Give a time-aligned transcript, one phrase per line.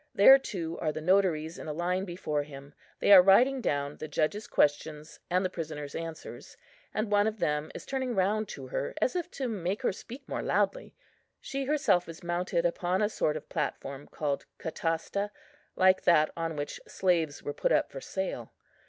[0.15, 4.07] There, too, are the notaries in a line below him; they are writing down the
[4.07, 6.57] judge's questions and the prisoner's answers:
[6.91, 10.27] and one of them is turning round to her, as if to make her speak
[10.27, 10.95] more loudly.
[11.39, 15.29] She herself is mounted upon a sort of platform, called catasta,
[15.75, 18.51] like that on which slaves were put up for sale.